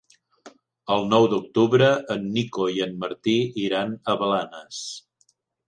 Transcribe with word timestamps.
El 0.95 1.05
nou 1.09 1.27
d'octubre 1.33 1.91
en 2.17 2.25
Nico 2.39 2.67
i 2.79 2.83
en 2.87 2.97
Martí 3.05 3.37
iran 3.69 3.95
a 4.15 4.19
Blanes. 4.25 4.85